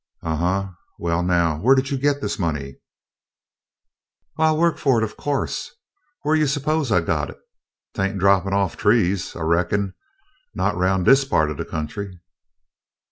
"Uh 0.23 0.35
huh! 0.35 0.69
well, 0.97 1.21
now, 1.21 1.59
where 1.59 1.75
did 1.75 1.91
you 1.91 1.97
get 1.99 2.21
this 2.21 2.39
money?" 2.39 2.77
"Why, 4.33 4.47
I 4.47 4.51
wo'ked 4.51 4.79
fu' 4.79 4.97
it, 4.97 5.03
o' 5.03 5.07
co'se, 5.09 5.73
whaih 6.25 6.39
you 6.39 6.47
s'pose 6.47 6.91
I 6.91 7.01
got 7.01 7.29
it? 7.29 7.37
'T 7.93 8.01
ain't 8.01 8.17
drappin' 8.17 8.51
off 8.51 8.75
trees, 8.75 9.35
I 9.35 9.41
reckon, 9.41 9.93
not 10.55 10.75
roun' 10.75 11.03
dis 11.03 11.23
pa't 11.23 11.51
of 11.51 11.57
de 11.57 11.65
country." 11.65 12.19